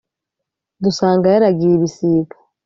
Dusanga 0.83 1.27
yaragiye 1.33 1.73
ibisiga 1.77 2.35